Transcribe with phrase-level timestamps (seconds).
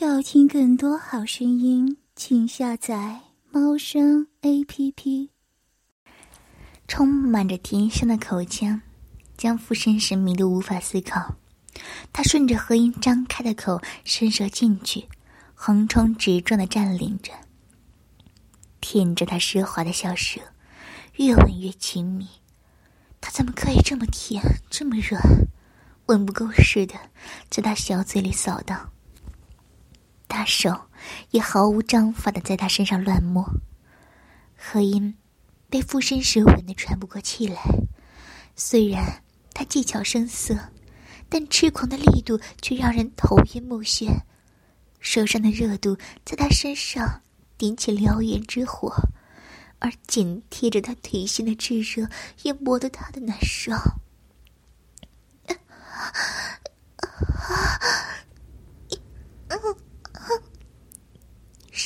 [0.00, 3.18] 要听更多好声音，请下载
[3.50, 5.30] 猫声 A P P。
[6.86, 8.80] 充满着甜香的口腔，
[9.36, 11.34] 将傅绅士迷得无法思考。
[12.12, 15.08] 他顺着何音张开的口伸舌进去，
[15.52, 17.32] 横冲直撞的占领着，
[18.80, 20.40] 舔着他湿滑的小舌，
[21.16, 22.28] 越吻越亲密。
[23.20, 24.40] 他怎么可以这么甜，
[24.70, 25.20] 这么软？
[26.06, 26.94] 吻不够似的，
[27.50, 28.92] 在他小嘴里扫荡。
[30.28, 30.82] 大手
[31.30, 33.50] 也毫无章法的在他身上乱摸，
[34.56, 35.16] 何音
[35.68, 37.60] 被附身时吻得喘不过气来。
[38.54, 39.22] 虽然
[39.54, 40.70] 他技巧生涩，
[41.28, 44.20] 但痴狂的力度却让人头晕目眩。
[45.00, 47.22] 手上的热度在他身上
[47.56, 48.94] 点起燎原之火，
[49.78, 52.08] 而紧贴着他腿心的炙热
[52.42, 53.72] 也磨得他的难受。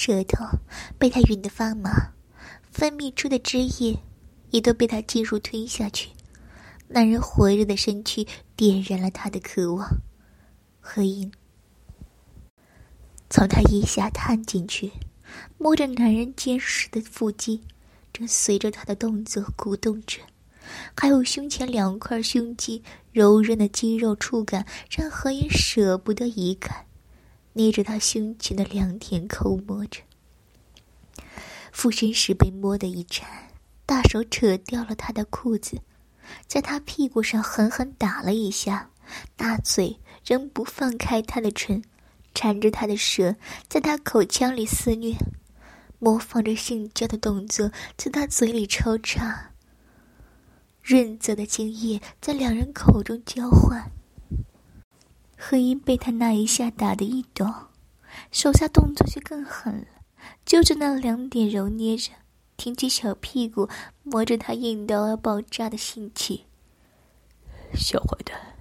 [0.05, 0.45] 舌头
[0.99, 2.13] 被他吮得发麻，
[2.73, 3.97] 分泌出的汁液
[4.51, 6.11] 也都被他进入吞下去。
[6.89, 9.89] 男人火热的身躯点燃了他的渴望。
[10.81, 11.31] 何音
[13.31, 14.91] 从他腋下探进去，
[15.57, 17.63] 摸着男人坚实的腹肌，
[18.13, 20.19] 正随着他的动作鼓动着。
[20.97, 26.85] 还有胸前两块胸肌柔韧的肌肉触感，让何音舍不得移开。
[27.55, 30.01] 捏着他胸前的良田抠摸着，
[31.71, 33.29] 附身时被摸得一颤，
[33.85, 35.79] 大手扯掉了他的裤子，
[36.47, 38.91] 在他屁股上狠狠打了一下，
[39.37, 41.83] 大嘴仍不放开他的唇，
[42.35, 43.37] 缠着他的舌，
[43.69, 45.15] 在他口腔里肆虐，
[45.99, 49.51] 模仿着性交的动作，在他嘴里抽插，
[50.81, 53.93] 润泽的精液在两人口中交换。
[55.45, 57.45] 何音被他那一下打得一抖，
[58.31, 59.87] 手下动作却更狠了，
[60.47, 62.13] 揪着那两点揉捏着，
[62.57, 63.69] 挺起小屁股
[64.05, 66.47] 摸着他硬到要爆炸的性器。
[67.75, 68.55] 小坏蛋！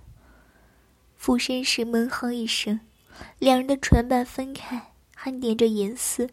[1.15, 2.79] 俯身时闷哼一声，
[3.37, 6.31] 两人的唇瓣分开，还粘着银丝。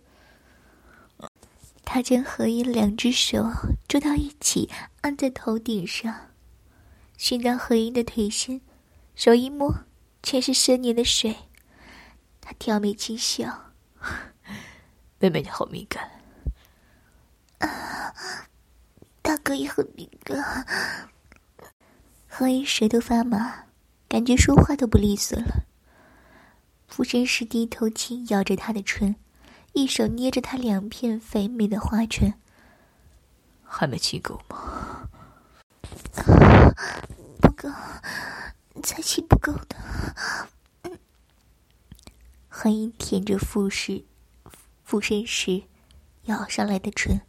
[1.85, 3.47] 他将何音两只手
[3.87, 4.71] 捉到一起，
[5.03, 6.31] 按在头顶上，
[7.19, 8.63] 寻到何音的腿心，
[9.15, 9.85] 手一摸。
[10.23, 11.37] 全是生年的水，
[12.41, 13.73] 他挑眉轻笑
[15.19, 16.11] ：“妹妹你好敏感。”
[17.61, 18.15] 啊，
[19.23, 20.67] 大哥也很敏感。
[22.29, 23.65] 何一舌头发麻，
[24.09, 25.65] 感觉说话都不利索了。
[26.87, 29.17] 俯身时低头轻咬着他的唇，
[29.73, 32.35] 一手捏着他两片肥美的花唇。
[33.65, 35.09] 还没亲够吗？
[37.41, 37.71] 不够。
[38.81, 39.77] 才亲不够的，
[42.61, 44.03] 何音舔着腹时
[44.83, 45.63] 附身时
[46.25, 47.21] 咬上来的唇，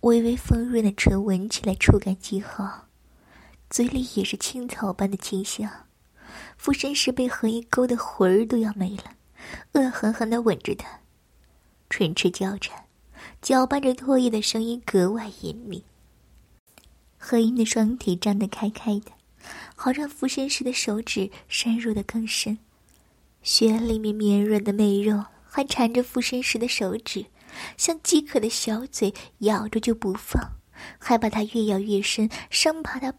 [0.00, 2.88] 微微丰润的唇闻起来触感极好，
[3.70, 5.70] 嘴里也是青草般的清香。
[6.56, 9.14] 附身时被何音勾的魂儿都要没了，
[9.74, 11.02] 恶狠狠的吻着他，
[11.88, 12.86] 唇齿交缠，
[13.40, 15.84] 搅拌着唾液的声音格外隐秘。
[17.16, 19.12] 何音的双腿张得开开的。
[19.76, 22.58] 好让附身时的手指深入的更深，
[23.42, 27.26] 血里面绵软的媚肉还缠着附身时的手指，
[27.76, 30.52] 像饥渴的小嘴咬着就不放，
[30.98, 33.14] 还把它越咬越深，生怕它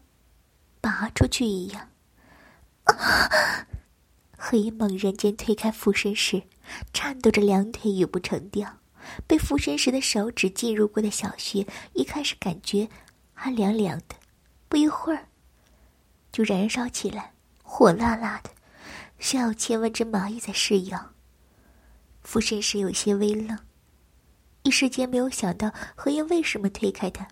[0.80, 1.88] 拔出去一样。
[4.36, 6.42] 何以猛然间推开附身时，
[6.92, 8.78] 颤抖着两腿也不成调，
[9.26, 12.88] 被附身时的手指进入过的小穴，一开始感觉
[13.34, 14.16] 还凉凉的，
[14.68, 15.26] 不一会儿。
[16.32, 18.50] 就燃烧起来，火辣辣的，
[19.22, 21.12] 像有千万只蚂蚁在噬咬。
[22.22, 23.56] 附身时有些微愣，
[24.64, 27.28] 一时间没有想到何英为什么推开他，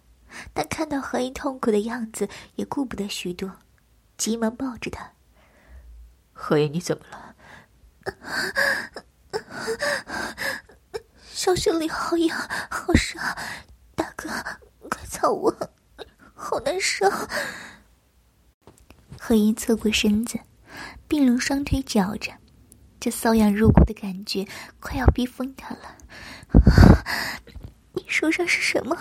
[0.55, 3.53] 但看到何英痛苦的样子，也顾不得许多，
[4.17, 5.11] 急忙抱着他。
[6.33, 7.35] 何英，你怎么了？
[11.27, 12.39] 小穴里好痒，
[12.71, 13.21] 好热，
[13.97, 14.29] 大哥，
[14.89, 15.53] 快操我，
[16.35, 17.11] 好难受。
[19.19, 20.39] 何英侧过身子，
[21.09, 22.33] 并拢双腿绞着，
[22.99, 24.47] 这瘙痒入骨的感觉
[24.79, 25.97] 快要逼疯他了。
[27.95, 28.97] 你手上是什么？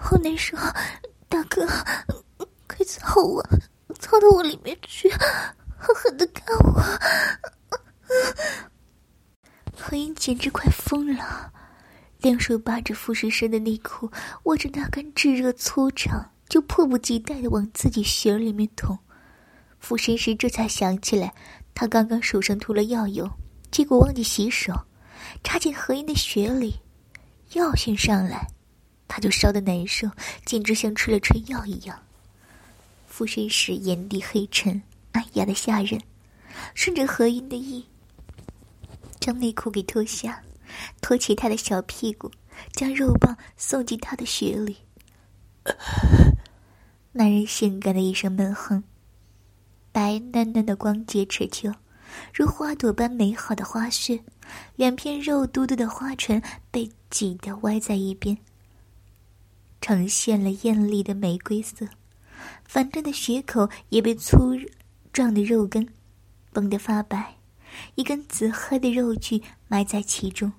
[0.00, 0.56] 好难受，
[1.28, 1.66] 大哥，
[2.66, 3.42] 快操我，
[3.98, 5.10] 操到我里面去，
[5.78, 6.82] 狠狠的干我！
[9.76, 11.52] 何音简直快疯了，
[12.18, 14.10] 两手扒着傅士生的内裤，
[14.44, 18.98] 握着那根炙热粗长，就迫不及待的往自己血里面捅。
[19.80, 21.34] 附身时这才想起来，
[21.74, 23.28] 他刚刚手上涂了药油，
[23.70, 24.72] 结果忘记洗手，
[25.42, 26.78] 插进何英的血里，
[27.54, 28.46] 药性上来，
[29.08, 30.08] 他就烧得难受，
[30.44, 31.98] 简直像吃了春药一样。
[33.08, 34.80] 附身时眼底黑沉，
[35.12, 36.00] 暗哑的吓人，
[36.74, 37.84] 顺着何英的意，
[39.18, 40.42] 将内裤给脱下，
[41.00, 42.30] 托起他的小屁股，
[42.72, 44.76] 将肉棒送进他的血里。
[47.12, 48.84] 男人性感的一声闷哼，
[49.92, 51.72] 白嫩嫩的光洁持久。
[52.34, 54.20] 如花朵般美好的花穴，
[54.76, 58.36] 两片肉嘟嘟的花唇被挤得歪在一边，
[59.80, 61.86] 呈现了艳丽的玫瑰色。
[62.64, 64.56] 反正的血口也被粗
[65.12, 65.86] 壮的肉根
[66.52, 67.36] 绷得发白，
[67.94, 70.52] 一根紫黑的肉具埋在其中。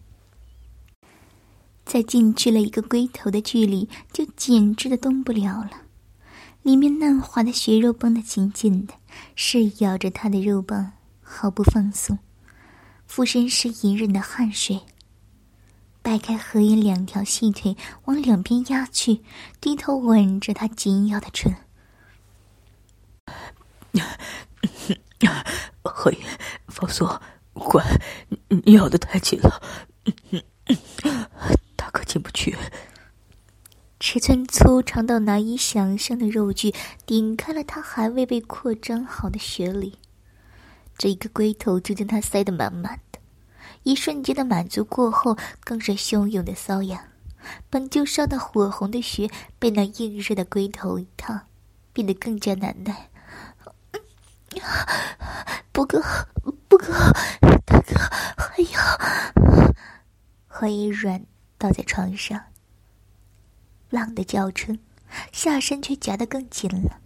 [1.84, 5.72] 再进去了一个龟头的距离，就简直的动不了了。
[6.62, 8.94] 里面嫩滑的血肉绷得紧紧的，
[9.36, 10.94] 是咬着他的肉棒。
[11.34, 12.20] 毫不放松，
[13.08, 14.82] 附身时隐忍的汗水。
[16.02, 19.22] 掰开何言两条细腿，往两边压去，
[19.62, 21.56] 低头吻着他紧咬的唇。
[25.84, 26.22] 何言，
[26.68, 27.08] 放松，
[27.54, 27.82] 乖，
[28.50, 29.62] 你咬的太紧了，
[31.78, 32.58] 大哥进不去。
[34.02, 36.74] 尺寸粗长到难以想象的肉具
[37.06, 40.00] 顶开了他还未被扩张好的血里。
[40.98, 43.20] 这一个龟头就将他塞得满满的，
[43.84, 47.00] 一瞬间的满足过后，更是汹涌的瘙痒。
[47.70, 51.40] 本就烧得火红的血，被那硬热的龟头一烫，
[51.94, 53.08] 变得更加难耐。
[55.72, 56.02] 不够，
[56.68, 56.88] 不够，
[57.68, 58.00] 大哥，
[58.36, 59.76] 还有。
[60.48, 61.24] 何以软
[61.60, 62.42] 倒在床上，
[63.92, 64.80] 浪的叫声，
[65.32, 67.00] 下身却夹得更紧了。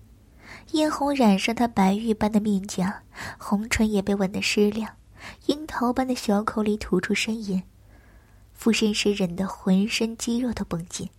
[0.71, 3.03] 嫣红染上她白玉般的面颊，
[3.37, 4.89] 红唇也被吻得湿亮，
[5.47, 7.61] 樱桃般的小口里吐出呻吟。
[8.53, 11.09] 附身时忍得浑身肌肉都绷紧，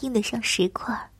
[0.00, 1.10] 硬得像石块，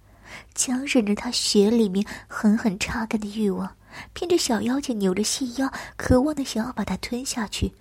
[0.54, 3.74] 强忍着他血里面狠狠插干的欲望，
[4.12, 7.72] 偏着小妖精扭着细腰，渴望的想要把它吞下去，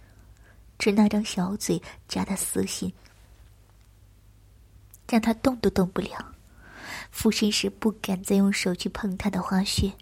[0.80, 2.92] 只那张小嘴夹得死心，
[5.10, 6.34] 让他动都动不了。
[7.12, 9.94] 附身时不敢再用手去碰他的花穴，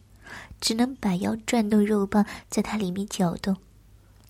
[0.60, 3.58] 只能摆腰转动肉棒，在它里面搅动，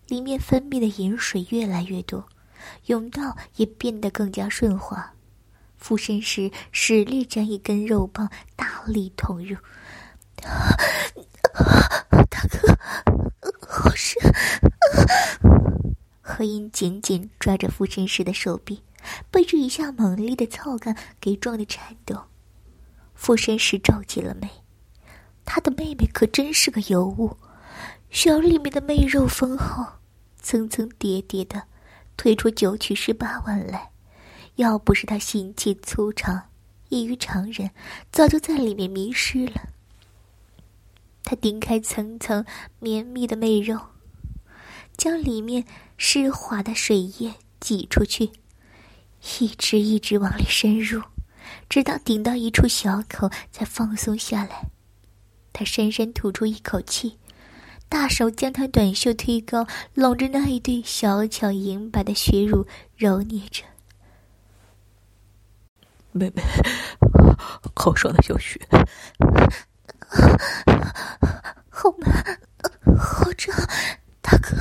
[0.08, 2.26] 里面分泌的饮水越来越多，
[2.86, 5.12] 甬道也变得更加顺滑。
[5.78, 9.56] 附身时使力将一根肉棒大力捅入，
[10.36, 10.76] 大
[12.48, 12.78] 哥，
[13.68, 14.20] 好深！
[16.20, 18.82] 何音紧紧抓着附身时的手臂，
[19.30, 22.24] 被这一下猛烈的操干给撞得颤抖。
[23.14, 24.48] 傅山时皱起了眉，
[25.44, 27.36] 他的妹妹可真是个尤物，
[28.10, 29.84] 小里面的媚肉丰厚，
[30.40, 31.64] 层层叠叠的
[32.16, 33.90] 推出九曲十八弯来。
[34.56, 36.50] 要不是他心气粗长，
[36.88, 37.70] 异于常人，
[38.10, 39.68] 早就在里面迷失了。
[41.24, 42.44] 他顶开层层
[42.78, 43.78] 绵密的媚肉，
[44.96, 45.64] 将里面
[45.96, 48.30] 湿滑的水液挤出去，
[49.40, 51.02] 一直一直往里深入。
[51.68, 54.70] 直到顶到一处小口，才放松下来。
[55.52, 57.18] 他深深吐出一口气，
[57.88, 62.66] 大手将他短袖推高，拢着那一对小巧银白的血乳
[62.96, 63.64] 揉捏着。
[66.12, 66.42] 妹妹，
[67.74, 68.60] 好爽的小穴，
[71.70, 72.40] 好满，
[72.98, 73.56] 好胀，
[74.20, 74.54] 大哥。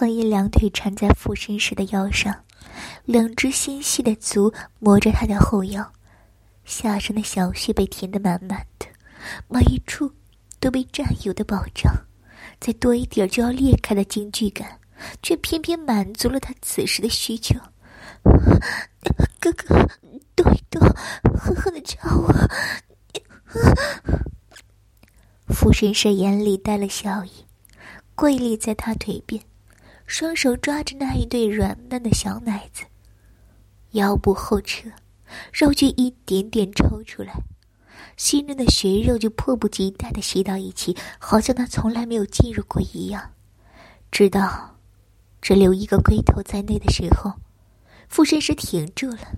[0.00, 2.34] 何以两腿缠在附身时的腰上。
[3.04, 5.92] 两只纤细的足磨着他的后腰，
[6.64, 8.86] 下身的小穴被填得满满的，
[9.46, 10.10] 每一处
[10.58, 11.92] 都被占有的保障。
[12.58, 14.80] 再多一点就要裂开的惊惧感，
[15.22, 17.54] 却偏偏满足了他此时的需求。
[19.38, 19.86] 哥哥，
[20.34, 20.80] 动一动，
[21.38, 22.34] 狠狠的掐我！
[25.52, 27.30] 附身时眼里带了笑意，
[28.14, 29.42] 跪立在他腿边，
[30.10, 32.82] 双手抓着那一对软嫩的小奶子。
[33.92, 34.90] 腰部后撤，
[35.52, 37.44] 肉就一点点抽出来，
[38.16, 43.30] 新嫩的血肉就迫不及待的吸到一起，好像他从来没有进入过一样。
[44.10, 44.78] 直到
[45.40, 47.34] 只留一个龟头在内的时候，
[48.08, 49.36] 附身师停住了，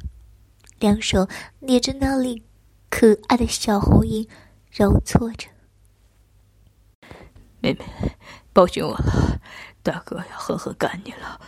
[0.81, 1.29] 两手
[1.61, 2.43] 捏着那粒
[2.89, 4.27] 可爱的小红樱，
[4.71, 5.49] 揉搓着。
[7.61, 7.85] 妹妹，
[8.55, 9.22] 抱紧我了，
[9.83, 11.41] 大哥要狠狠干你了。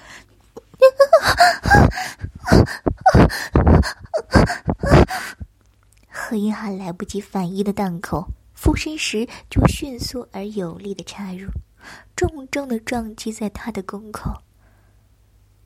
[6.10, 11.48] 何英还来不及反应的档口，附身时就迅速而有力的插入，
[12.16, 14.42] 重重的撞击在他的宫口。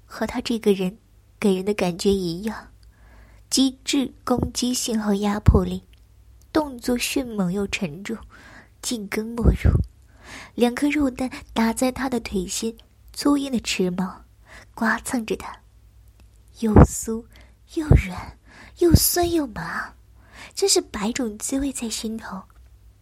[0.04, 0.98] 和他这个人
[1.38, 2.68] 给人的感觉一样，
[3.48, 5.84] 极致攻击性和压迫力，
[6.52, 8.16] 动作迅猛又沉重，
[8.82, 9.70] 进根没入。
[10.54, 12.76] 两颗肉蛋打在他的腿心，
[13.12, 14.24] 粗硬的齿毛
[14.74, 15.52] 刮蹭着他，
[16.60, 17.24] 又酥
[17.74, 18.36] 又软，
[18.78, 19.92] 又酸又麻，
[20.54, 22.42] 真是百种滋味在心头。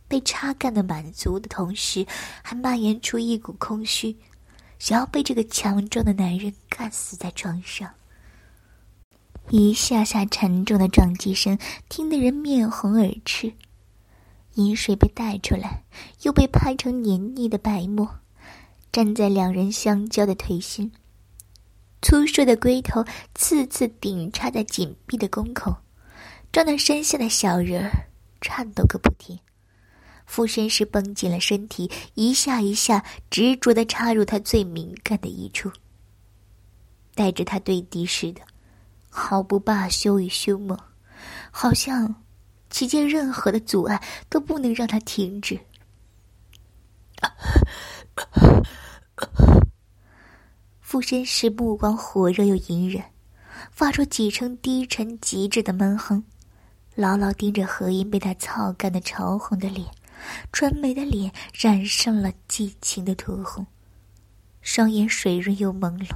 [0.09, 2.07] 被插干的满足的同时，
[2.43, 4.17] 还蔓延出一股空虚，
[4.79, 7.91] 想要被这个强壮的男人干死在床上。
[9.51, 13.53] 一下下沉重的撞击声，听得人面红耳赤。
[14.57, 15.85] 饮水被带出来，
[16.23, 18.09] 又被拍成黏腻的白沫，
[18.93, 20.93] 站在两人相交的腿心。
[22.03, 25.75] 粗硕的龟头次次顶插在紧闭的宫口，
[26.53, 28.09] 撞得身下的小人儿
[28.41, 29.39] 颤抖个不停。
[30.25, 35.71] 附身时绷紧了身体，一下一下执着的插入他最敏感的一处，
[37.15, 38.41] 带着他对敌似的，
[39.09, 40.79] 毫不罢休与凶猛，
[41.51, 42.13] 好像
[42.77, 45.59] 其间任何的阻碍都不能让他停止。
[50.79, 53.03] 附身时目光火热又隐忍，
[53.71, 56.23] 发出几声低沉极致的闷哼，
[56.95, 59.89] 牢牢盯着何音被他操干的潮红的脸。
[60.53, 63.67] 纯美的脸染上了激情的酡红，
[64.61, 66.09] 双眼水润又朦胧，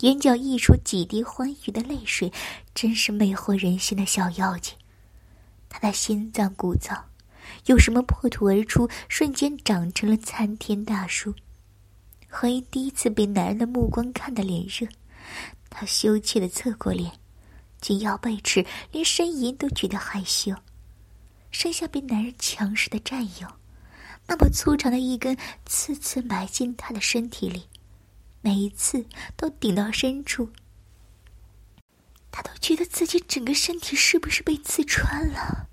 [0.00, 2.30] 眼角溢出几滴欢愉的泪水，
[2.74, 4.74] 真是魅惑人心的小妖精。
[5.70, 7.00] 他的心脏鼓噪，
[7.64, 11.34] 有什么破土而出，瞬间长成了参天大树。
[12.28, 14.86] 何英第一次被男人的目光看得脸热，
[15.70, 17.12] 他羞怯的侧过脸，
[17.80, 20.54] 紧咬背齿，连呻吟都觉得害羞。
[21.50, 23.48] 剩下被男人强势的占有，
[24.26, 25.36] 那么粗长的一根，
[25.66, 27.64] 次次埋进他的身体里，
[28.40, 29.04] 每一次
[29.36, 30.50] 都顶到深处。
[32.30, 35.68] 他都觉得自己整个身体是不是被刺穿了？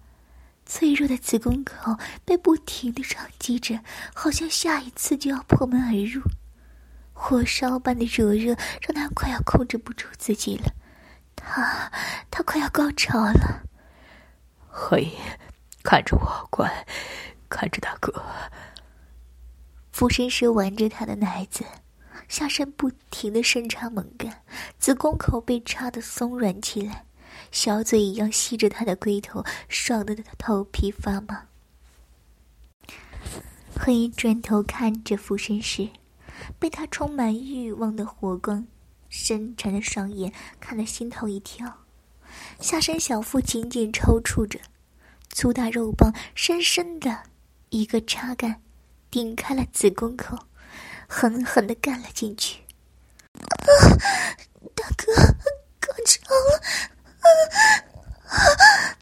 [0.66, 3.80] 脆弱的子宫口被不停的撞击着，
[4.14, 6.22] 好像下一次就要破门而入。
[7.14, 10.74] 火烧般的灼热让他快要控制不住自己了，
[11.36, 11.92] 他
[12.30, 13.64] 他快要高潮了。
[14.68, 15.14] 何以。
[15.84, 16.86] 看着我，乖，
[17.48, 18.22] 看着大哥。
[19.94, 21.64] 俯身时玩着他的奶子，
[22.28, 24.44] 下身不停的深插猛干，
[24.80, 27.06] 子宫口被插得松软起来，
[27.52, 31.48] 小嘴一样吸着他的龟头，爽得他头皮发麻。
[33.76, 35.90] 何以转头看着附身时，
[36.60, 38.68] 被他充满欲望的火光，
[39.08, 41.86] 深沉的双眼看得心头一跳，
[42.60, 44.60] 下身小腹紧紧抽搐着。
[45.30, 47.24] 粗大肉棒深深的
[47.70, 48.62] 一个插干，
[49.12, 50.47] 顶开了子宫口，
[51.08, 52.62] 狠狠的干了进去。
[53.34, 53.66] 啊，
[54.76, 55.14] 大哥，
[55.80, 56.62] 高潮了！
[58.28, 58.98] 啊！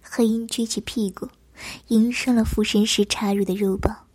[0.00, 1.28] 何英举起屁股，
[1.88, 4.06] 迎上了附身时插入的肉棒。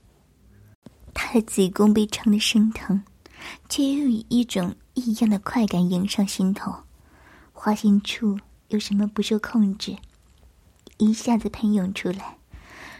[1.13, 3.03] 他的子宫被撑得生疼，
[3.69, 6.83] 却又以一种异样的快感迎上心头，
[7.53, 9.95] 花心处有什么不受控制。
[10.97, 12.37] 一下子喷涌出来，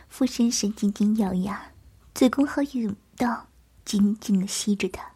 [0.07, 1.71] 附身时紧紧咬牙，
[2.13, 3.48] 子宫和甬刀
[3.86, 5.12] 紧紧的吸着他。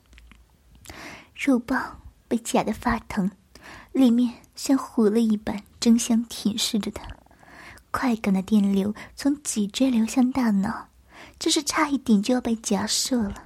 [1.36, 3.30] 肉棒被夹得发疼，
[3.92, 7.08] 里面像活了一般，争相舔舐着他。
[7.92, 10.90] 快感的电流从脊椎流向大脑，
[11.40, 13.42] 这是差一点就要被夹射了。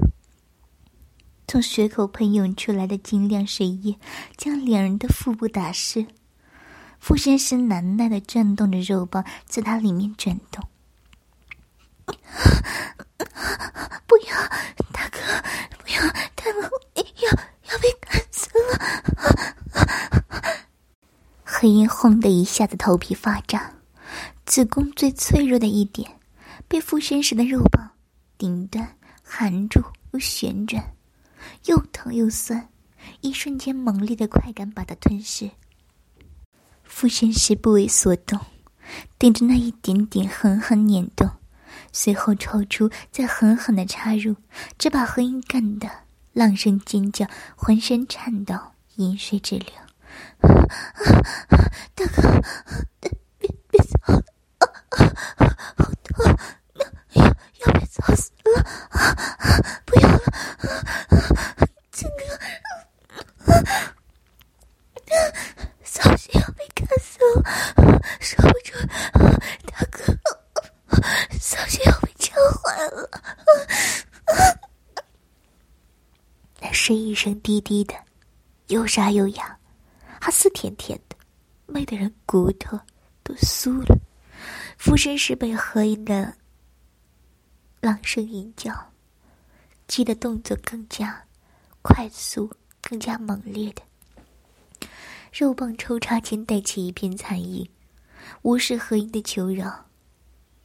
[1.47, 3.97] 从血口喷涌出来的晶亮水液，
[4.37, 6.07] 将两人的腹部打湿。
[6.99, 10.67] 傅先生难耐的转动着肉棒，在他里面转动。
[14.07, 14.35] 不要，
[14.91, 15.19] 大哥，
[15.79, 16.01] 不要，
[16.35, 17.29] 他们要
[17.71, 18.71] 要被干死了！
[21.43, 23.71] 黑鹰轰的一下子头皮发炸，
[24.45, 26.19] 子宫最脆弱的一点，
[26.67, 27.91] 被附身时的肉棒
[28.37, 30.83] 顶端、含住又旋转，
[31.65, 32.69] 又疼又酸，
[33.21, 35.49] 一瞬间猛烈的快感把他吞噬。
[36.83, 38.39] 附身时不为所动，
[39.17, 41.29] 顶着那一点点狠狠碾动，
[41.91, 44.35] 随后抽出，再狠狠的插入，
[44.77, 45.89] 这把何音干的
[46.33, 48.55] 浪声尖叫，浑身颤抖，
[48.95, 49.67] 饮水直流。
[51.93, 52.21] 大哥，
[52.99, 53.11] 别
[53.69, 53.97] 别走，
[55.77, 56.37] 好痛，
[57.13, 58.63] 要要被操死了，
[59.85, 60.19] 不要了，
[61.91, 62.15] 这个，
[65.83, 67.43] 小心要被干死了。
[68.19, 68.73] 受不住，
[69.65, 70.10] 大哥，
[71.41, 73.09] 小心要被敲坏了。
[76.71, 77.95] 是一声低低的，
[78.67, 79.57] 又沙又哑，
[80.21, 81.15] 还丝甜甜的，
[81.65, 82.79] 美得人骨头
[83.23, 83.99] 都酥了。
[84.77, 86.35] 附身时被何音的
[87.81, 88.91] 朗声吟叫，
[89.87, 91.25] 激的动作更加
[91.81, 93.81] 快速，更加猛烈的。
[95.33, 97.67] 肉棒抽插间带起一片残影，
[98.43, 99.87] 无视何音的求饶，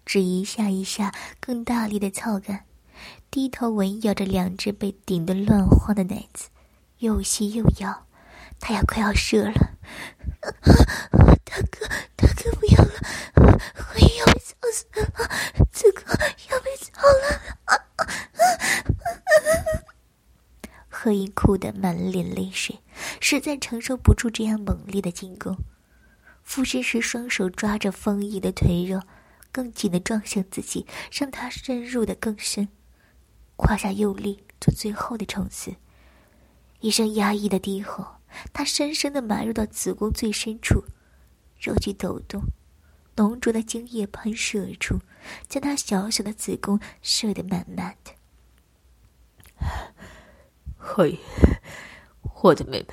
[0.07, 2.65] 只一下一下更大力的操干，
[3.29, 6.49] 低头吻咬着两只被顶得乱晃的奶子，
[6.99, 8.07] 又吸又咬，
[8.61, 9.53] 他要快要射了。
[11.45, 15.29] 大哥，大哥不要了，何音要被操死了，
[15.73, 16.17] 此刻
[16.51, 17.41] 要被操了。
[17.65, 18.07] 啊啊啊
[20.89, 22.79] 何音哭得满脸泪水。
[23.21, 25.59] 实在承受不住这样猛烈的进攻，
[26.43, 29.03] 附身时双手抓着丰毅的腿肉，
[29.57, 32.69] 更紧的撞向自己，让他深入的更深，
[33.57, 35.77] 胯下用力做最后的冲刺。
[36.81, 38.17] 一声压抑的低吼，
[38.53, 40.85] 他深深的埋入到子宫最深处，
[41.59, 42.43] 肉体抖动，
[43.17, 45.01] 浓浊的精液喷射而出，
[45.49, 48.13] 将他小小的子宫射得满满的。
[50.77, 51.19] 嘿。
[52.43, 52.87] 我的妹妹，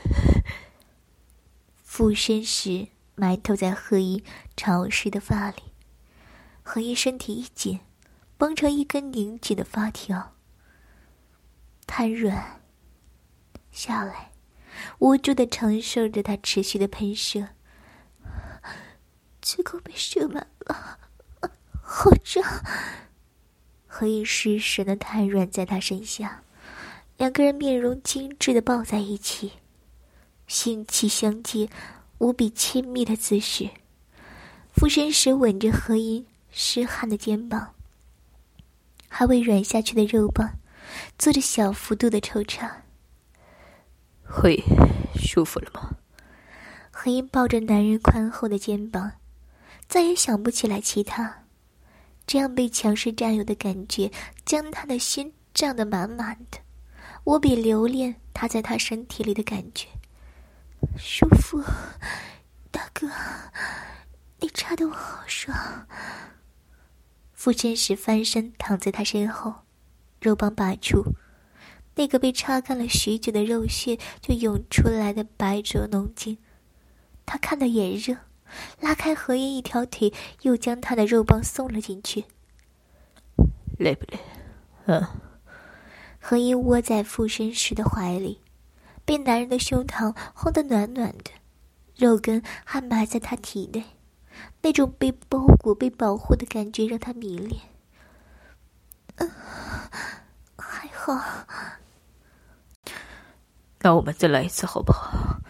[1.83, 4.23] 附身时埋头在贺一
[4.55, 5.72] 潮湿的发里，
[6.63, 7.81] 何一身体一紧，
[8.37, 10.33] 绷成一根拧紧的发条，
[11.85, 12.61] 瘫软
[13.69, 14.31] 下来，
[14.99, 17.49] 无助的承受着他持续的喷射，
[19.41, 20.99] 子宫被射满了，
[21.81, 22.41] 好胀。
[23.85, 26.43] 何一失神的瘫软在他身下。
[27.17, 29.53] 两个人面容精致的抱在一起，
[30.47, 31.69] 性气相接，
[32.17, 33.69] 无比亲密的姿势。
[34.73, 37.73] 附身时吻着何音湿汗的肩膀，
[39.09, 40.47] 还未软下去的肉棒，
[41.17, 42.83] 做着小幅度的抽插。
[44.23, 44.63] 会
[45.15, 45.95] 舒服了吗？
[46.91, 49.13] 何音抱着男人宽厚的肩膀，
[49.87, 51.45] 再也想不起来其他。
[52.27, 54.11] 这样被强势占有的感觉，
[54.45, 56.59] 将他的心胀得满满的。
[57.23, 59.87] 我比留恋他在他身体里的感觉，
[60.97, 61.61] 舒服，
[62.69, 63.09] 大哥，
[64.39, 65.57] 你插的我好爽。
[67.43, 69.53] 附身时翻身躺在他身后，
[70.21, 71.03] 肉棒拔出，
[71.95, 76.37] 那个被擦干了许久的肉屑就涌出来的白灼浓精，
[77.25, 78.15] 他看得眼热，
[78.79, 82.23] 拉开何音一条腿，又将他的肉棒送了进去。
[83.77, 84.19] 累不累？
[84.85, 85.05] 嗯。
[86.21, 88.39] 何音窝在附身时的怀里，
[89.03, 91.31] 被男人的胸膛烘得暖暖的，
[91.97, 93.83] 肉根还埋在他体内，
[94.63, 97.61] 那种被包裹、被保护的感觉让他迷恋。
[99.17, 99.29] 嗯，
[100.57, 101.45] 还好。
[103.81, 105.41] 那我们再来一次好不好？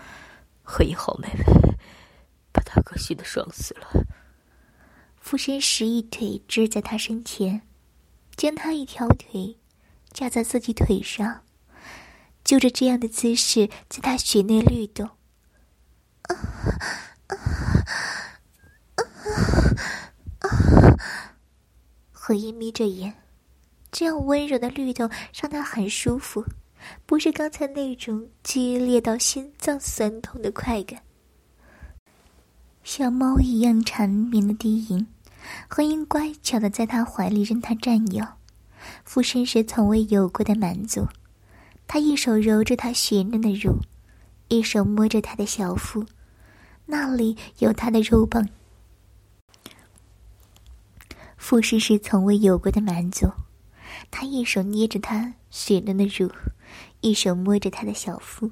[0.63, 1.45] 何音好妹妹，
[2.51, 3.87] 把大哥吸的爽死了。
[5.21, 7.61] 附身时一腿支在他身前，
[8.35, 9.59] 将他一条腿。
[10.11, 11.43] 架在自己腿上，
[12.43, 15.09] 就着这样的姿势，在他血内律动。
[22.25, 23.13] 何音眯着眼，
[23.91, 26.41] 这样温柔的律动让他很舒服，
[27.05, 31.01] 不是刚才那种激烈到心脏酸痛的快感。
[32.81, 35.05] 像猫一样缠绵的低吟，
[35.67, 38.25] 何音乖巧的在他怀里任他占有。
[39.03, 41.05] 附身时从未有过的满足，
[41.85, 43.79] 他一手揉着她雪嫩的乳，
[44.47, 46.05] 一手摸着她的小腹，
[46.85, 48.47] 那里有他的肉棒。
[51.43, 53.29] 附身时从未有过的满足，
[54.09, 56.31] 他一手捏着她雪嫩的乳，
[57.01, 58.49] 一手摸着她的小腹，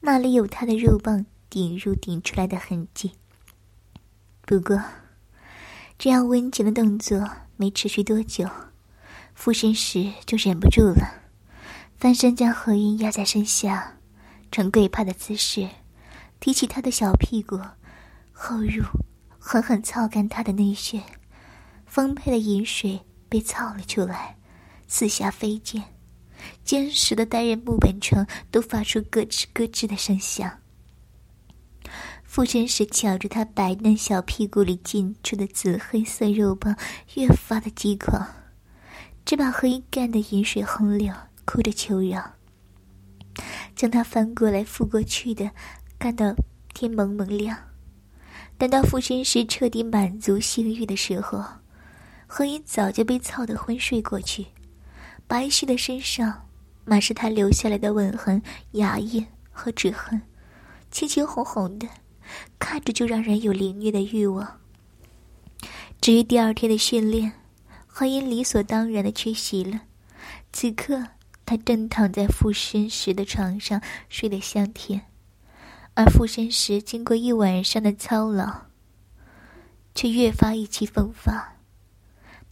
[0.00, 3.12] 那里有他的肉棒顶入顶出来的痕迹。
[4.46, 4.82] 不过，
[5.98, 8.48] 这样温情的动作没持续多久。
[9.34, 11.26] 附身时就忍不住了，
[11.98, 13.98] 翻身将何音压在身下，
[14.50, 15.68] 呈跪趴的姿势，
[16.40, 17.60] 提起他的小屁股，
[18.32, 18.82] 后入，
[19.38, 21.02] 狠狠操干他的内穴，
[21.94, 24.36] 丰沛的饮水被操了出来，
[24.88, 25.80] 四下飞溅，
[26.64, 30.58] 坚实的单人木板床都发出咯吱咯吱的声响。
[32.24, 36.76] 附身时瞧着他白嫩小屁股里进出的紫黑色肉棒，
[37.14, 38.26] 越发的激狂。
[39.24, 42.32] 只把何音干的饮水横流，哭着求饶，
[43.76, 45.48] 将他翻过来覆过去的
[45.96, 46.34] 干到
[46.74, 47.56] 天蒙蒙亮。
[48.58, 51.44] 等到附身时彻底满足性欲的时候，
[52.36, 54.44] 何音早就被操得昏睡过去，
[55.28, 56.48] 白皙的身上
[56.84, 58.42] 满是他留下来的吻痕、
[58.72, 60.20] 牙印和指痕，
[60.90, 61.86] 青青红红的，
[62.58, 64.58] 看着就让人有凌虐的欲望。
[66.00, 67.34] 至于第二天的训练，
[67.86, 69.82] 何音理所当然的缺席了。
[70.52, 71.06] 此刻，
[71.46, 75.02] 他正躺在附身时的床上睡得香甜，
[75.94, 78.62] 而附身时经过一晚上的操劳，
[79.94, 81.53] 却越发意气风发。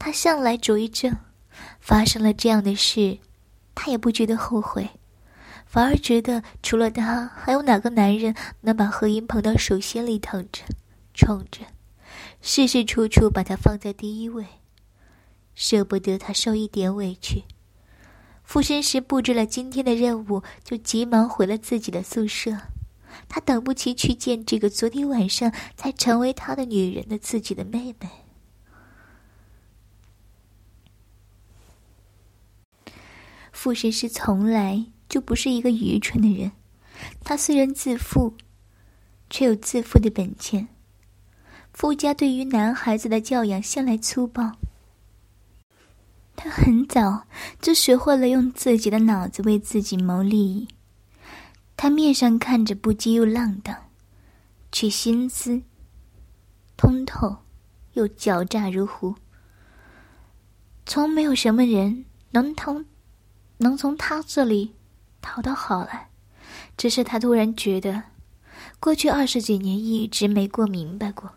[0.05, 1.17] 他向来主意正，
[1.79, 3.21] 发生了这样的事。
[3.73, 4.91] 他也不觉得后悔，
[5.65, 10.65] 反而觉得除了他，还有哪个男人能把何英捧到手心里疼着、
[11.15, 11.61] 宠着，
[12.41, 14.45] 事事处处把他放在第一位，
[15.55, 17.45] 舍不得他受一点委屈。
[18.43, 22.51] 附身时布置了今天的任务，就急忙回了自己的宿舍。
[23.29, 28.09] 他等不及去见这个昨天晚上才成为他的女人的自己的妹妹。
[33.63, 36.51] 傅神师从来就不是一个愚蠢的人，
[37.23, 38.35] 他虽然自负，
[39.31, 40.67] 却有自负的本钱。
[41.73, 44.51] 傅家对于男孩子的教养向来粗暴，
[46.35, 47.25] 他很早
[47.61, 50.67] 就学会了用自己的脑子为自己谋利益。
[51.77, 53.77] 他面上看着不羁又浪荡，
[54.73, 55.63] 却心思
[56.77, 57.37] 通透
[57.93, 59.15] 又狡诈如狐，
[60.85, 62.85] 从没有什么人能通。
[63.63, 64.75] 能从他这里
[65.21, 66.11] 讨到好来，
[66.77, 68.03] 只是他突然觉得，
[68.79, 71.33] 过去二十几年一直没过明白过。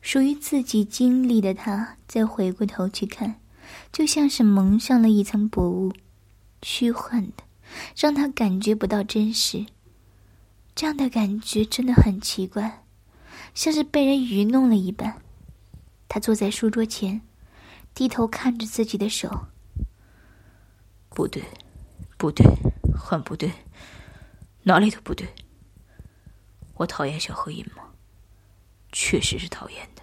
[0.00, 3.40] 属于自己经历的他，再回过头去看，
[3.92, 5.92] 就像是蒙上了一层薄雾，
[6.62, 7.44] 虚幻的，
[7.96, 9.66] 让他感觉不到真实。
[10.74, 12.84] 这样的感觉真的很奇怪，
[13.54, 15.20] 像是被人愚弄了一般。
[16.08, 17.20] 他坐在书桌前，
[17.94, 19.48] 低头看着自己的手。
[21.20, 21.44] 不对，
[22.16, 22.46] 不对，
[22.96, 23.52] 很不对，
[24.62, 25.28] 哪里都不对。
[26.76, 27.90] 我讨厌小何音吗？
[28.90, 30.02] 确实是讨厌的。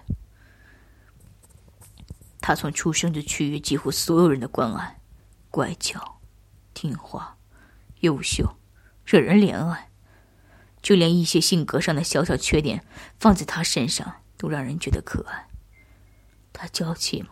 [2.40, 5.00] 他从出生就取悦几乎所有人的关爱，
[5.50, 6.20] 乖巧、
[6.72, 7.36] 听话、
[7.98, 8.56] 优秀，
[9.04, 9.90] 惹人怜爱。
[10.80, 12.86] 就连一些性格上的小小缺点，
[13.18, 15.48] 放在他身上都让人觉得可爱。
[16.52, 17.30] 他娇气吗？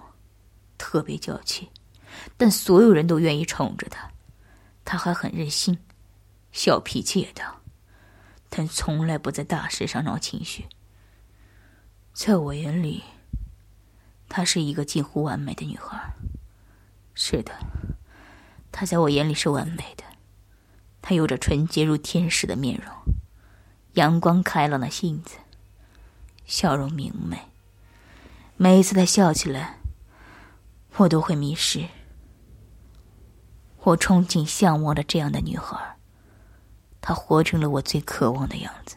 [0.77, 1.70] 特别娇气。
[2.37, 4.11] 但所有人都愿意宠着他，
[4.85, 5.79] 他还很任性，
[6.52, 7.57] 小脾气也大，
[8.48, 10.66] 但从来不在大事上闹情绪。
[12.12, 13.02] 在我眼里，
[14.29, 16.14] 她是一个近乎完美的女孩。
[17.14, 17.52] 是的，
[18.72, 20.05] 她在我眼里是完美的。
[21.02, 22.92] 她有着纯洁如天使的面容，
[23.92, 25.37] 阳光开朗的性子，
[26.46, 27.38] 笑容明媚。
[28.57, 29.79] 每一次她笑起来，
[30.96, 31.87] 我都会迷失。
[33.87, 35.96] 我憧憬、向往着这样的女孩，
[37.01, 38.96] 她活成了我最渴望的样子。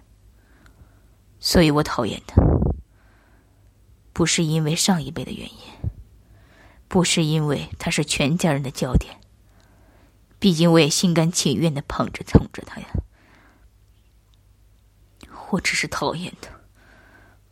[1.39, 2.41] 所以我讨厌她，
[4.13, 5.91] 不是因为上一辈的原因，
[6.88, 9.19] 不是因为她是全家人的焦点。
[10.39, 12.88] 毕竟我也心甘情愿的捧着、宠着她呀。
[15.52, 16.49] 我只是讨厌她，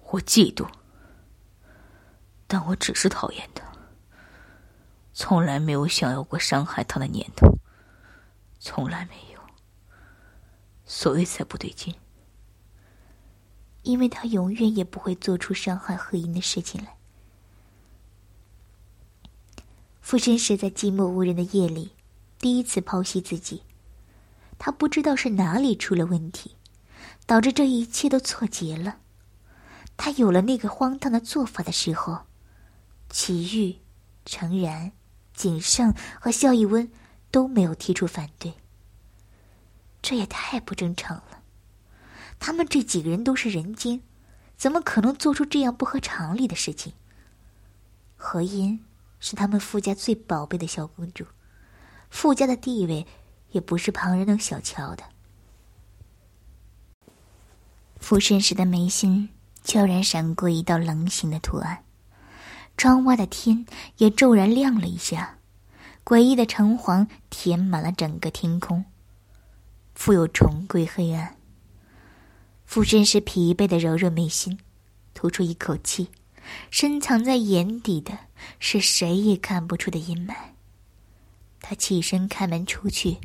[0.10, 0.67] 我嫉妒，
[2.47, 3.66] 但我只是讨厌她。
[5.19, 7.58] 从来没有想要过伤害他的念头，
[8.60, 9.39] 从来没有，
[10.86, 11.95] 所以才不对劲。
[13.82, 16.95] 因为他永远也不会做出伤害何英的事情来。
[20.01, 21.93] 附身时在寂寞无人的夜里，
[22.38, 23.63] 第一次剖析自己，
[24.60, 26.56] 他不知道是哪里出了问题，
[27.25, 28.99] 导致这一切都错结了。
[29.97, 32.19] 他有了那个荒唐的做法的时候，
[33.10, 33.80] 祁煜、
[34.23, 34.91] 诚然。
[35.38, 36.91] 景胜和萧逸温
[37.32, 38.56] 都没有提出反对。
[40.02, 41.43] 这也太不正常了，
[42.39, 44.02] 他们这几个人都是人精，
[44.58, 46.93] 怎么可能做出这样不合常理的事情？
[48.15, 48.84] 何音
[49.19, 51.26] 是他们傅家最宝贝的小公主，
[52.10, 53.06] 傅家的地位
[53.52, 55.04] 也不是旁人能小瞧的。
[58.00, 59.30] 傅慎时的眉心
[59.63, 61.84] 悄然闪过一道棱形的图案。
[62.77, 63.65] 窗外的天
[63.97, 65.39] 也骤然亮了一下，
[66.05, 68.85] 诡异的橙黄填满了整个天空，
[69.95, 71.35] 复又重归黑暗。
[72.65, 74.59] 附身时疲惫的揉揉眉心，
[75.15, 76.11] 吐出一口气，
[76.69, 78.19] 深藏在眼底的
[78.59, 80.35] 是谁也看不出的阴霾。
[81.61, 83.17] 他起身开门出去，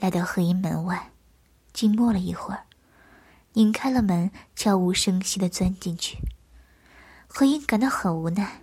[0.00, 1.12] 来到黑阴门外，
[1.72, 2.64] 静默了一会儿，
[3.52, 6.18] 拧开了门，悄无声息的钻进去。
[7.28, 8.62] 何英感到很无奈。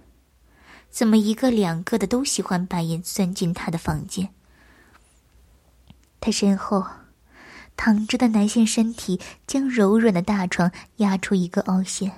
[0.92, 4.30] 怎么一个两个的都喜欢半夜钻进他的房间？
[6.20, 6.86] 他身后
[7.76, 12.12] 躺着的男性身体将柔软的大床压出一个凹陷，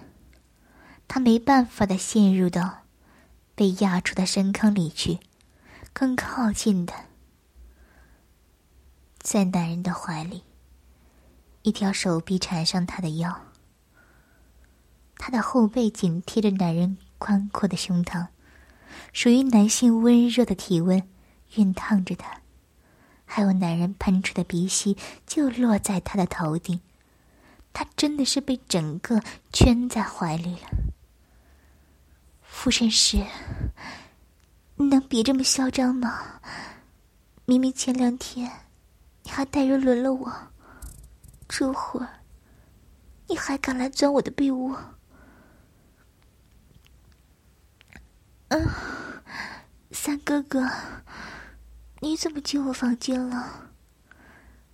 [1.07, 2.79] 他没办法的陷入到
[3.55, 5.19] 被压出的深坑里去，
[5.93, 6.93] 更靠近的
[9.19, 10.43] 在男人的怀里，
[11.61, 13.43] 一条手臂缠上他的腰，
[15.15, 18.27] 他的后背紧贴着男人宽阔的胸膛，
[19.13, 21.01] 属于男性温热的体温
[21.53, 22.41] 熨烫着他。
[23.23, 26.79] 还有男人喷出的鼻息就落在他的头顶，
[27.71, 29.21] 他真的是被整个
[29.51, 30.67] 圈在怀里了。
[32.41, 33.25] 傅神师，
[34.75, 36.41] 你能别这么嚣张吗？
[37.45, 38.51] 明明前两天
[39.23, 40.31] 你还带人轮了我，
[41.47, 42.07] 这会儿
[43.27, 44.79] 你还敢来钻我的被窝？
[48.53, 48.69] 嗯，
[49.89, 50.69] 三哥哥。
[52.01, 53.71] 你怎么进我房间了？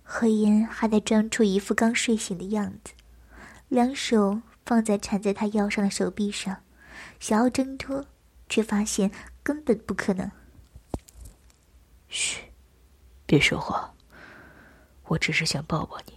[0.02, 2.92] 何言还在装出一副刚睡醒的样子，
[3.68, 6.54] 两手放在缠在他腰上的手臂上，
[7.20, 8.04] 想要挣脱，
[8.50, 9.10] 却发现
[9.42, 10.30] 根本不可能。
[12.08, 12.42] 嘘，
[13.24, 13.94] 别说话，
[15.04, 16.12] 我只是想抱抱你。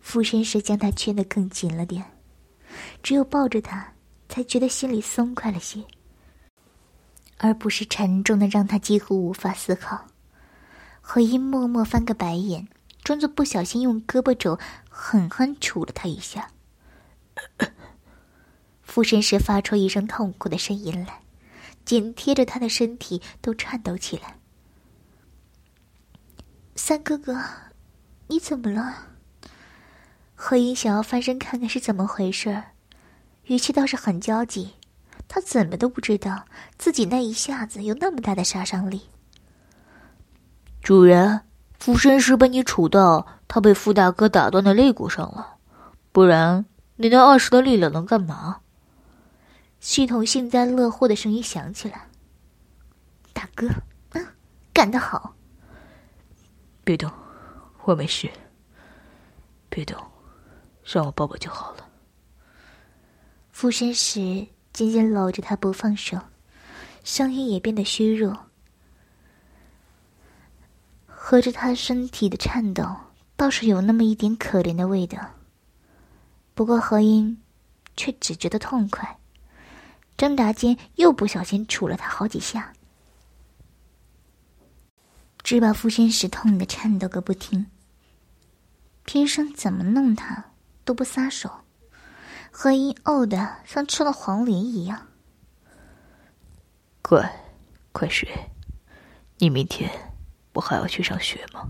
[0.00, 2.04] 傅绅士将他圈得更紧了点，
[3.02, 3.92] 只有抱着他，
[4.28, 5.82] 才觉得心里松快了些。
[7.38, 10.06] 而不是沉重的，让他几乎无法思考。
[11.00, 12.68] 何音默默翻个白眼，
[13.04, 16.50] 装作不小心用胳膊肘狠狠杵了他一下。
[18.82, 21.20] 附身时发出一声痛苦的声音来，
[21.84, 24.38] 紧贴着他的身体都颤抖起来。
[26.74, 27.38] 三哥哥，
[28.28, 29.08] 你怎么了？
[30.34, 32.64] 何音想要翻身看看是怎么回事，
[33.44, 34.74] 语气倒是很焦急。
[35.28, 36.44] 他怎么都不知道
[36.78, 39.02] 自己那一下子有那么大的杀伤力。
[40.82, 41.40] 主人，
[41.78, 45.56] 附身时被你杵到他被傅大哥打断的肋骨上了，
[46.12, 48.60] 不然你那二十的力量能干嘛？
[49.80, 52.08] 系统幸灾乐祸的声音响起来
[53.34, 53.68] ：“大哥，
[54.12, 54.26] 嗯，
[54.72, 55.34] 干得好！
[56.82, 57.10] 别动，
[57.84, 58.30] 我没事。
[59.68, 59.96] 别动，
[60.84, 61.86] 让我抱抱就好了。”
[63.52, 64.46] 附身时。
[64.76, 66.20] 紧紧搂着他不放手，
[67.02, 68.48] 声音也变得虚弱。
[71.06, 72.94] 合着他身体的颤抖，
[73.36, 75.30] 倒是有那么一点可怜的味道。
[76.52, 77.40] 不过何音
[77.96, 79.18] 却只觉得痛快，
[80.14, 82.74] 挣扎间又不小心杵了他好几下，
[85.42, 87.64] 只把傅先使痛得颤抖个不停。
[89.06, 90.44] 平生怎么弄他
[90.84, 91.62] 都不撒手。
[92.58, 95.08] 何音呕的像吃了黄连一样。
[97.02, 97.30] 乖，
[97.92, 98.26] 快睡，
[99.36, 99.90] 你明天
[100.52, 101.68] 不还要去上学吗？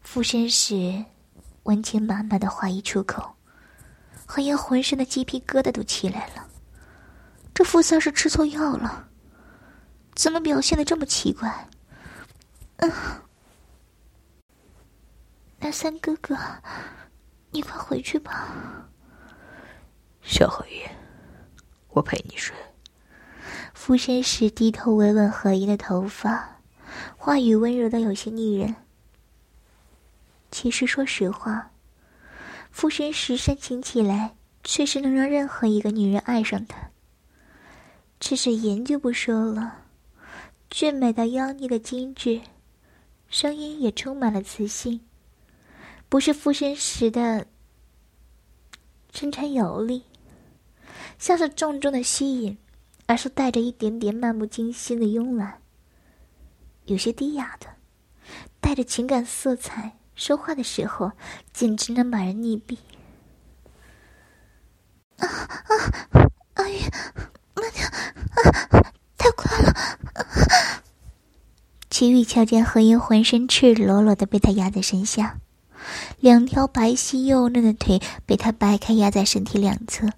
[0.00, 1.04] 附身时，
[1.64, 3.34] 温情满满的话一出口，
[4.24, 6.46] 何英浑身的鸡皮疙瘩都起来了。
[7.52, 9.08] 这傅三是吃错药了？
[10.14, 11.68] 怎么表现的这么奇怪？
[12.76, 12.92] 嗯，
[15.58, 16.38] 那三哥哥，
[17.50, 18.88] 你快回去吧。
[20.22, 20.82] 小何音，
[21.90, 22.54] 我陪你睡。
[23.74, 26.60] 附身时低头吻吻何音的头发，
[27.16, 28.76] 话语温柔的有些腻人。
[30.50, 31.70] 其实说实话，
[32.70, 36.90] 附身时煽情起来，确实能让任何一个女人爱上他。
[38.20, 39.84] 只是颜就不说了，
[40.68, 42.40] 俊美到妖孽的精致，
[43.28, 45.00] 声音也充满了磁性，
[46.08, 47.46] 不是附身时的
[49.12, 50.02] 深沉有力。
[51.18, 52.56] 像是重重的吸引，
[53.06, 55.60] 而是带着一点点漫不经心的慵懒，
[56.84, 57.66] 有些低哑的，
[58.60, 59.96] 带着情感色彩。
[60.14, 61.12] 说话的时候，
[61.52, 62.76] 简直能把人溺毙。
[65.18, 66.26] 啊啊！
[66.54, 66.88] 哎呀，
[67.54, 67.86] 慢点！
[67.86, 69.72] 啊，太快了！
[71.88, 75.38] 齐玉瞧见何英浑身赤裸裸的被他压在身下，
[76.18, 80.08] 两条白皙幼嫩的腿被他掰开压在身体两侧。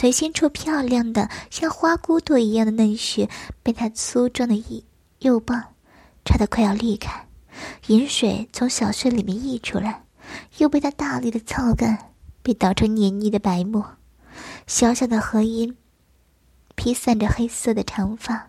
[0.00, 3.28] 腿心处漂亮的像花骨朵一样的嫩穴，
[3.62, 4.82] 被他粗壮的一
[5.18, 5.62] 右棒
[6.24, 7.28] 插得快要裂开，
[7.88, 10.02] 饮水从小穴里面溢出来，
[10.56, 13.98] 又被他大力的操干，被捣成黏腻的白沫。
[14.66, 15.76] 小小的和音
[16.76, 18.48] 披散着黑色的长发，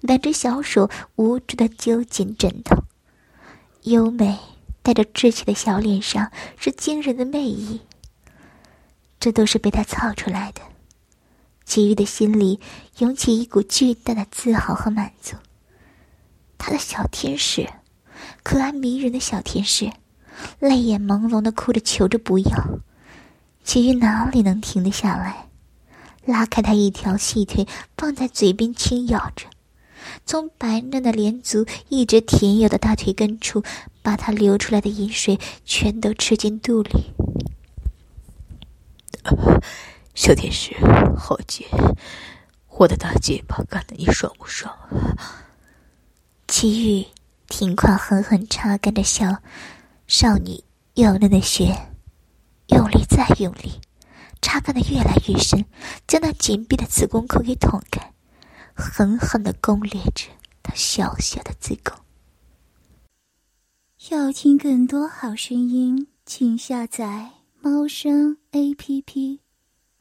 [0.00, 2.76] 两只小手无助的揪紧枕头，
[3.84, 4.38] 优美
[4.82, 7.80] 带着稚气的小脸上是惊人的魅意，
[9.18, 10.60] 这都是被他操出来的。
[11.64, 12.60] 齐豫的心里
[12.98, 15.36] 涌起一股巨大的自豪和满足。
[16.58, 17.68] 他的小天使，
[18.42, 19.90] 可爱迷人的小天使，
[20.58, 22.78] 泪眼朦胧的哭着求着不要。
[23.64, 25.48] 其余哪里能停得下来？
[26.24, 29.46] 拉开他一条细腿，放在嘴边轻咬着，
[30.24, 33.64] 从白嫩的脸足一直舔咬到大腿根处，
[34.02, 37.12] 把他流出来的饮水全都吃进肚里。
[40.14, 40.76] 小天使，
[41.16, 41.66] 好姐，
[42.68, 44.70] 我的大鸡巴干的你爽不爽？
[46.46, 47.06] 齐宇
[47.48, 49.42] 挺胯狠狠插干着小
[50.06, 50.62] 少女
[50.94, 51.74] 幼嫩的血，
[52.68, 53.80] 用力再用力，
[54.42, 55.64] 插干的越来越深，
[56.06, 58.12] 将那紧闭的子宫口给捅开，
[58.74, 60.28] 狠狠的攻裂着
[60.62, 61.96] 她小小的子宫。
[64.10, 67.30] 要听更多好声音，请下载
[67.62, 69.40] 猫声 A P P。